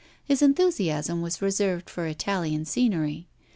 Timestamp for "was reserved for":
1.21-2.07